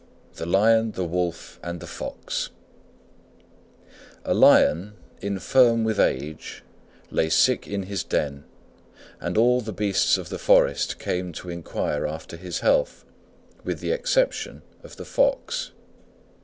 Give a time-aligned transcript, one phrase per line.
[0.33, 2.49] THE LION, THE WOLF, AND THE FOX
[4.25, 6.63] A Lion, infirm with age,
[7.11, 8.43] lay sick in his den,
[9.19, 13.05] and all the beasts of the forest came to inquire after his health
[13.63, 15.69] with the exception of the Fox.